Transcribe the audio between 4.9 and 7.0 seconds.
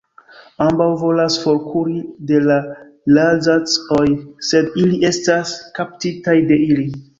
estas kaptitaj de ili.